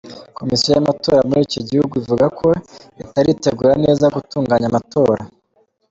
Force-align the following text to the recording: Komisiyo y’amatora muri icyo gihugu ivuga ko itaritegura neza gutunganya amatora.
Komisiyo 0.37 0.69
y’amatora 0.75 1.19
muri 1.27 1.41
icyo 1.47 1.61
gihugu 1.69 1.93
ivuga 2.01 2.25
ko 2.39 2.47
itaritegura 3.03 3.73
neza 3.83 4.05
gutunganya 4.15 4.65
amatora. 4.71 5.21